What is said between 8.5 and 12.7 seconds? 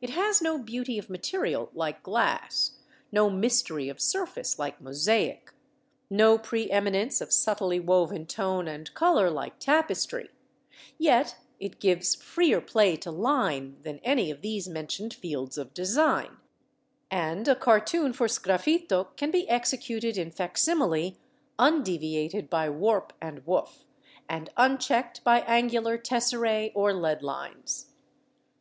and colour like tapestry; yet it gives freer